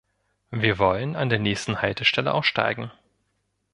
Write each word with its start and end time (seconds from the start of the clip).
Wir 0.49 0.79
wollen 0.79 1.15
an 1.15 1.29
der 1.29 1.37
nächsten 1.37 1.83
Haltestelle 1.83 2.33
aussteigen. 2.33 2.89